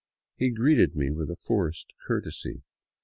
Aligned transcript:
He 0.37 0.49
greeted 0.49 0.95
me 0.95 1.11
with 1.11 1.29
forced 1.37 1.93
courtesy. 2.07 2.63